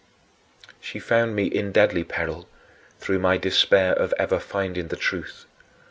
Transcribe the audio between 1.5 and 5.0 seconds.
deadly peril through my despair of ever finding the